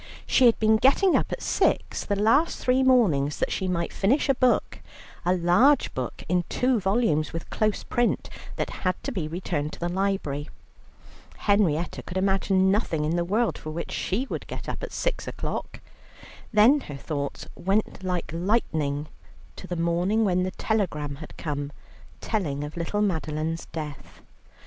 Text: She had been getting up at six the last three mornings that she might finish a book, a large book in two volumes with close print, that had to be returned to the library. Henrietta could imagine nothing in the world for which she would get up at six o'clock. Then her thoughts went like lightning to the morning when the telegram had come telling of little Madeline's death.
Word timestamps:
She 0.25 0.47
had 0.47 0.57
been 0.57 0.77
getting 0.77 1.15
up 1.15 1.31
at 1.31 1.43
six 1.43 2.03
the 2.03 2.15
last 2.15 2.57
three 2.57 2.81
mornings 2.81 3.37
that 3.37 3.51
she 3.51 3.67
might 3.67 3.93
finish 3.93 4.29
a 4.29 4.33
book, 4.33 4.79
a 5.23 5.35
large 5.35 5.93
book 5.93 6.23
in 6.27 6.43
two 6.49 6.79
volumes 6.79 7.33
with 7.33 7.51
close 7.51 7.83
print, 7.83 8.27
that 8.55 8.71
had 8.81 8.95
to 9.03 9.11
be 9.11 9.27
returned 9.27 9.73
to 9.73 9.79
the 9.79 9.89
library. 9.93 10.49
Henrietta 11.37 12.01
could 12.01 12.17
imagine 12.17 12.71
nothing 12.71 13.05
in 13.05 13.15
the 13.15 13.23
world 13.23 13.59
for 13.59 13.69
which 13.69 13.91
she 13.91 14.25
would 14.27 14.47
get 14.47 14.67
up 14.67 14.81
at 14.81 14.91
six 14.91 15.27
o'clock. 15.27 15.79
Then 16.51 16.79
her 16.81 16.97
thoughts 16.97 17.47
went 17.55 18.03
like 18.03 18.31
lightning 18.33 19.07
to 19.55 19.67
the 19.67 19.75
morning 19.75 20.25
when 20.25 20.41
the 20.41 20.49
telegram 20.49 21.17
had 21.17 21.37
come 21.37 21.71
telling 22.21 22.63
of 22.63 22.75
little 22.75 23.03
Madeline's 23.03 23.67
death. 23.67 24.21